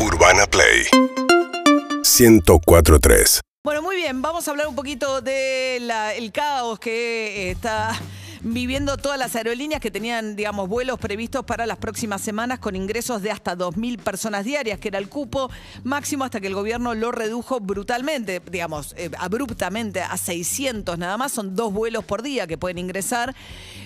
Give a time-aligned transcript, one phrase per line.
[0.00, 0.86] Urbana Play
[2.04, 3.40] 1043.
[3.64, 5.90] Bueno, muy bien, vamos a hablar un poquito del
[6.32, 7.98] caos que eh, está
[8.40, 13.22] viviendo todas las aerolíneas que tenían, digamos, vuelos previstos para las próximas semanas con ingresos
[13.22, 15.50] de hasta 2.000 personas diarias, que era el cupo
[15.84, 21.32] máximo hasta que el gobierno lo redujo brutalmente, digamos, eh, abruptamente a 600 nada más,
[21.32, 23.34] son dos vuelos por día que pueden ingresar.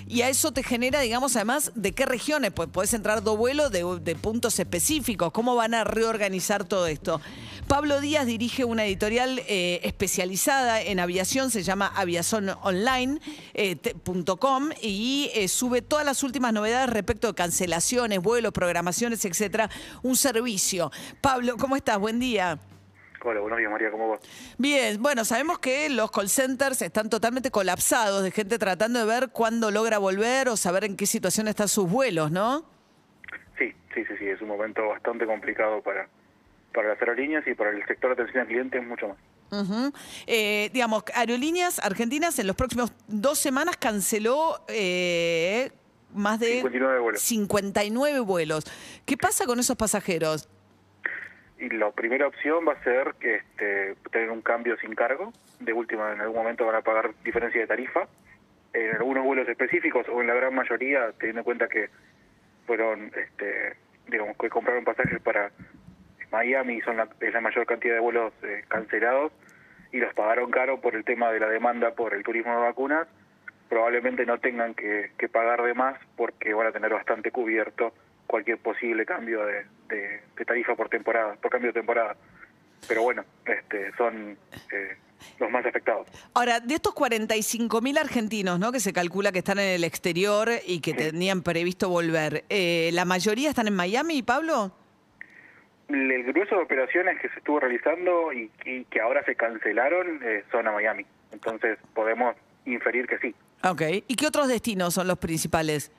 [0.09, 2.53] Y a eso te genera, digamos, además, ¿de qué regiones?
[2.53, 5.33] Pues podés entrar dos vuelos de, de puntos específicos.
[5.33, 7.21] ¿Cómo van a reorganizar todo esto?
[7.69, 15.49] Pablo Díaz dirige una editorial eh, especializada en aviación, se llama aviaciononline.com eh, y eh,
[15.49, 19.71] sube todas las últimas novedades respecto de cancelaciones, vuelos, programaciones, etcétera.
[20.03, 20.91] Un servicio.
[21.21, 21.99] Pablo, ¿cómo estás?
[21.99, 22.59] Buen día.
[23.25, 24.19] Hola, buenos días María, ¿cómo va?
[24.59, 29.31] Bien, bueno, sabemos que los call centers están totalmente colapsados de gente tratando de ver
[29.31, 32.65] cuándo logra volver o saber en qué situación están sus vuelos, ¿no?
[33.59, 36.09] Sí, sí, sí, sí, es un momento bastante complicado para,
[36.73, 39.19] para las aerolíneas y para el sector de atención al cliente es mucho más.
[40.27, 45.71] Eh, digamos, Aerolíneas Argentinas en los próximos dos semanas canceló eh,
[46.15, 47.21] más de 59 vuelos.
[47.21, 48.65] 59 vuelos.
[49.05, 50.49] ¿Qué pasa con esos pasajeros?
[51.59, 55.33] Y la primera opción va a ser que este, tener un cambio sin cargo.
[55.61, 58.09] De última, en algún momento van a pagar diferencia de tarifa.
[58.73, 61.91] En algunos vuelos específicos o en la gran mayoría, teniendo en cuenta que
[62.67, 63.77] fueron, este,
[64.09, 65.53] digamos, que compraron pasajes para
[66.33, 69.33] Miami son la, es la mayor cantidad de vuelos eh, cancelados
[69.93, 73.07] y los pagaron caro por el tema de la demanda por el turismo de vacunas,
[73.69, 77.93] probablemente no tengan que, pagar de más porque van a tener bastante cubierto
[78.27, 79.67] cualquier posible cambio de,
[80.47, 82.17] tarifa por temporada, por cambio de temporada.
[82.89, 84.37] Pero bueno, este, son
[84.73, 84.97] eh,
[85.39, 86.09] los más afectados.
[86.35, 88.73] Ahora, de estos 45 mil argentinos, ¿no?
[88.73, 93.05] Que se calcula que están en el exterior y que tenían previsto volver, eh, ¿la
[93.05, 94.73] mayoría están en Miami, Pablo?
[95.95, 98.51] El grueso de operaciones que se estuvo realizando y,
[98.91, 101.05] que ahora se cancelaron eh, son a Miami.
[101.33, 103.35] Entonces podemos inferir que sí.
[103.65, 103.83] Ok.
[104.07, 105.93] ¿Y qué otros destinos son los principales?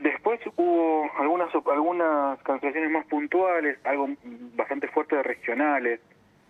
[0.00, 4.08] Después hubo algunas algunas cancelaciones más puntuales, algo
[4.56, 6.00] bastante fuerte de regionales,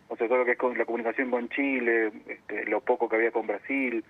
[0.08, 3.16] o sea, todo lo que es con la comunicación con Chile, este, lo poco que
[3.16, 4.04] había con Brasil,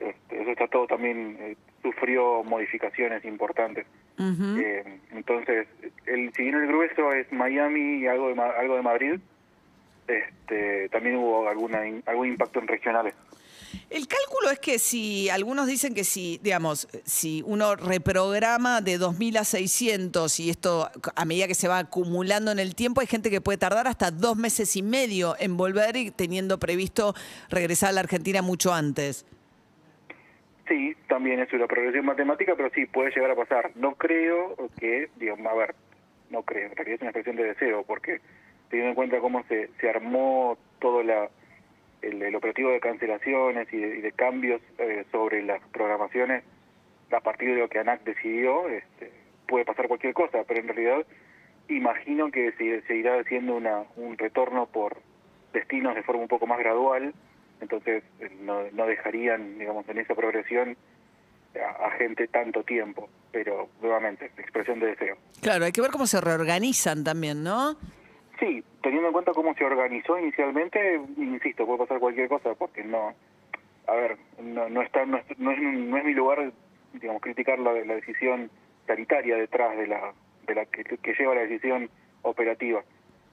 [0.00, 3.86] este, eso está todo también eh, sufrió modificaciones importantes.
[4.18, 5.66] Eh, entonces,
[6.06, 9.20] el, si bien el grueso es Miami y algo de, algo de Madrid,
[10.06, 13.14] este, también hubo alguna, algún impacto en regionales.
[13.90, 19.38] El cálculo es que si algunos dicen que si, digamos, si uno reprograma de 2.000
[19.38, 23.30] a 600 y esto a medida que se va acumulando en el tiempo, hay gente
[23.30, 27.14] que puede tardar hasta dos meses y medio en volver y teniendo previsto
[27.48, 29.24] regresar a la Argentina mucho antes.
[30.72, 33.72] Sí, también es una progresión matemática, pero sí, puede llegar a pasar.
[33.74, 35.74] No creo que, digamos, a ver,
[36.30, 38.22] no creo, en realidad es una expresión de deseo, porque
[38.70, 41.28] teniendo en cuenta cómo se, se armó todo la,
[42.00, 46.42] el, operativo de cancelaciones y de, cambios eh, sobre las programaciones
[47.10, 49.12] a partir de lo que ANAC decidió, este,
[49.46, 51.06] puede pasar cualquier cosa, pero en realidad
[51.68, 54.96] imagino que se, se irá haciendo una, un retorno por
[55.52, 57.12] destinos de forma un poco más gradual,
[57.62, 60.76] entonces eh, no, no dejarían, digamos, en esa progresión
[61.60, 65.16] a, gente tanto tiempo, pero nuevamente, expresión de deseo.
[65.40, 67.76] Claro, hay que ver cómo se reorganizan también, ¿no?
[68.40, 73.14] Sí, teniendo en cuenta cómo se organizó inicialmente, insisto, puede pasar cualquier cosa, porque no,
[73.86, 76.52] a ver, no, no está, no es, no es, mi lugar,
[76.94, 78.50] digamos, criticar la, la decisión
[78.86, 80.12] sanitaria detrás de la,
[80.46, 81.88] de la que, que lleva la decisión
[82.22, 82.82] operativa,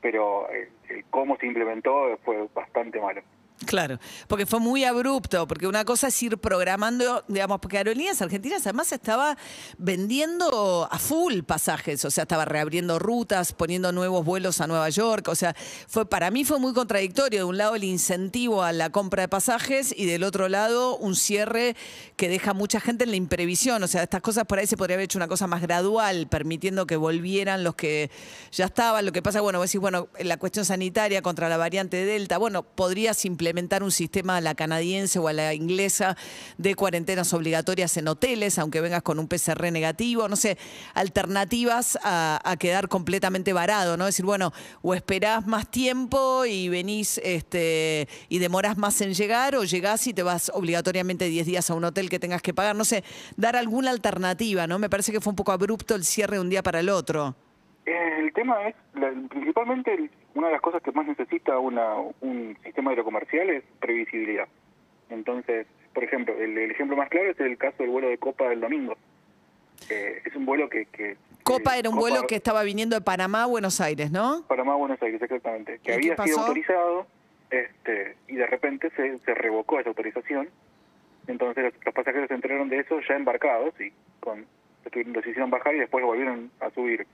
[0.02, 3.22] pero el cómo se implementó fue bastante malo.
[3.66, 8.62] Claro, porque fue muy abrupto, porque una cosa es ir programando, digamos, porque Aerolíneas Argentinas
[8.62, 9.38] además estaba
[9.78, 15.28] vendiendo a full pasajes, o sea, estaba reabriendo rutas, poniendo nuevos vuelos a Nueva York,
[15.28, 15.56] o sea,
[15.88, 19.28] fue para mí fue muy contradictorio, de un lado el incentivo a la compra de
[19.28, 21.76] pasajes y del otro lado un cierre
[22.16, 24.96] que deja mucha gente en la imprevisión, o sea, estas cosas por ahí se podría
[24.96, 28.10] haber hecho una cosa más gradual, permitiendo que volvieran los que
[28.54, 32.06] ya estaban, lo que pasa, bueno, vos decís, bueno, la cuestión sanitaria contra la variante
[32.06, 36.16] Delta, bueno, podría simplemente implementar un sistema a la canadiense o a la inglesa
[36.58, 40.58] de cuarentenas obligatorias en hoteles, aunque vengas con un PCR negativo, no sé,
[40.94, 44.06] alternativas a, quedar completamente varado, ¿no?
[44.06, 44.52] Decir, bueno,
[44.82, 50.14] o esperás más tiempo y venís este, y demorás más en llegar, o llegás y
[50.14, 53.04] te vas obligatoriamente 10 días a un hotel que tengas que pagar, no sé,
[53.38, 54.78] dar alguna alternativa, ¿no?
[54.78, 57.36] Me parece que fue un poco abrupto el cierre de un día para el otro.
[57.86, 58.76] El tema es,
[59.30, 64.48] principalmente, una de las cosas que más necesita una, un sistema aerocomercial es previsibilidad.
[65.10, 68.62] Entonces, por ejemplo, el, ejemplo más claro es el caso del vuelo de Copa del
[68.62, 68.96] domingo.
[69.90, 72.96] Eh, es un vuelo que, que Copa eh, era un Copa- vuelo que estaba viniendo
[72.96, 74.44] de Panamá a Buenos Aires, ¿no?
[74.48, 75.80] Panamá, Buenos Aires, exactamente.
[75.84, 77.08] Que ¿Y había sido autorizado
[77.50, 80.50] este, y de repente se, se revocó esa autorización.
[81.28, 84.46] Entonces los, los pasajeros se enteraron de eso ya embarcados y con,
[84.92, 87.06] tuvieron- decidieron bajar y después volvieron a subir.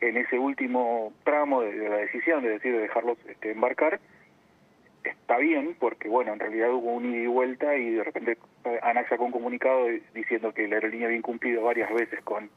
[0.00, 3.98] En ese último tramo de, de la decisión de decir de dejarlos este, embarcar,
[5.04, 8.78] está bien porque, bueno, en realidad hubo un ida y vuelta y de repente eh,
[8.82, 12.48] ANAC sacó un comunicado di- diciendo que la aerolínea había incumplido varias veces con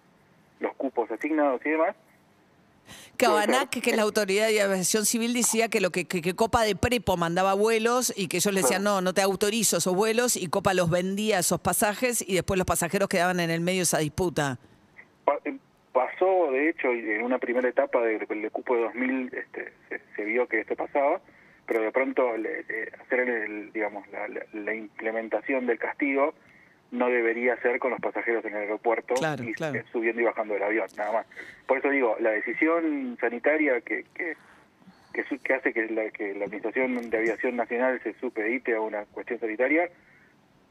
[0.59, 1.95] los cupos asignados y demás.
[3.17, 6.63] Cabanac, que es la autoridad de aviación civil, decía que lo que, que- que Copa
[6.63, 10.35] de Prepo mandaba vuelos y que ellos le decían, no, no te autorizo esos vuelos
[10.35, 13.83] y Copa los vendía esos pasajes y después los pasajeros quedaban en el medio de
[13.83, 14.59] esa disputa.
[15.91, 19.71] Pa- pasó, de hecho, y en una primera etapa del, del cupo de 2000 este,
[19.89, 21.19] se, se vio que esto pasaba,
[21.65, 22.65] pero de pronto le-
[23.01, 26.33] hacer el, digamos la, la- la implementación del castigo
[26.91, 29.77] no debería ser con los pasajeros en el aeropuerto Claro, y claro.
[29.79, 31.25] eh, subiendo y bajando del avión, nada más.
[31.65, 34.35] Por eso digo, la decisión sanitaria que, que,
[35.13, 38.81] que, su- que hace que la, que la Administración de Aviación Nacional se supedite a
[38.81, 39.89] una cuestión sanitaria,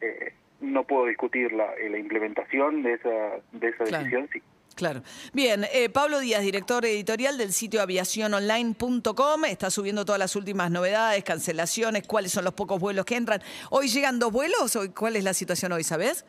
[0.03, 3.09] eh, no puedo discutir la, eh, la implementación de esa,
[3.53, 4.05] de esa Claro.
[4.05, 4.43] decisión, sí.
[4.81, 5.03] Claro.
[5.35, 11.23] Bien, eh, Pablo Díaz, director editorial del sitio aviaciononline.com, está subiendo todas las últimas novedades,
[11.23, 13.43] cancelaciones, cuáles son los pocos vuelos que entran.
[13.69, 14.75] ¿Hoy llegan dos vuelos?
[14.77, 16.25] ¿Hoy- ¿Cuál es la situación hoy, sabes?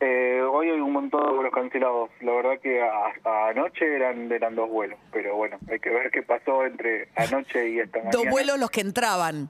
[0.00, 2.10] Eh, hoy hay un montón de vuelos cancelados.
[2.20, 6.10] La verdad que a- a- anoche eran, eran dos vuelos, pero bueno, hay que ver
[6.10, 8.10] qué pasó entre anoche y esta mañana.
[8.12, 9.48] Dos vuelos los que entraban.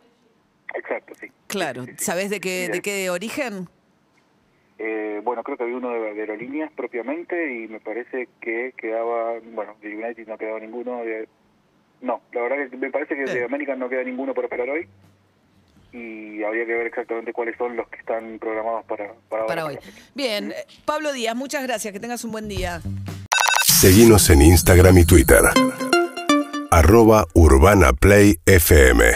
[0.77, 1.27] Exacto, sí.
[1.49, 1.83] Claro.
[1.87, 2.05] Sí, sí, sí.
[2.05, 3.69] ¿Sabés de qué, de qué origen?
[4.79, 9.35] Eh, bueno, creo que había uno de, de aerolíneas propiamente y me parece que quedaba,
[9.53, 11.05] bueno, de United no quedaba ninguno.
[11.05, 11.29] De,
[12.01, 13.45] no, la verdad que me parece que de.
[13.45, 14.89] American no queda ninguno por operar hoy
[15.93, 19.79] y habría que ver exactamente cuáles son los que están programados para, para, Para hoy.
[20.15, 22.81] Bien, eh, Pablo Díaz, muchas gracias, que tengas un buen día.
[23.65, 25.43] Seguinos en Instagram y Twitter.
[26.71, 29.13] Arroba Urbana Play FM.